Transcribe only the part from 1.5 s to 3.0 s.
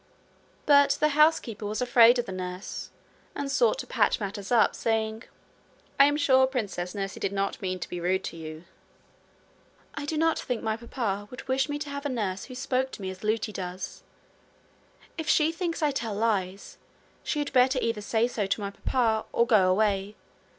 was afraid of the nurse,